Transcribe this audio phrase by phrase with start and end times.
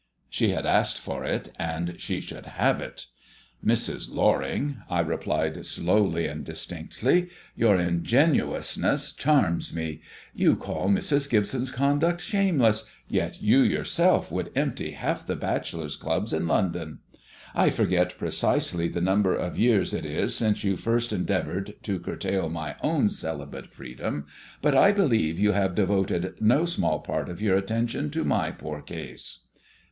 [0.31, 3.05] She had asked for it, and she should have it.
[3.63, 4.11] "Mrs.
[4.11, 10.01] Loring," I replied slowly and distinctly, "your ingenuousness charms me.
[10.33, 11.29] You call Mrs.
[11.29, 17.01] Gibson's conduct shameless: yet you yourself would empty half the bachelors' clubs in London.
[17.53, 22.49] I forget precisely the number of years it is since you first endeavored to curtail
[22.49, 24.25] my own celibate freedom,
[24.63, 28.81] but I believe you have devoted no small part of your attention to my poor
[28.81, 29.45] case."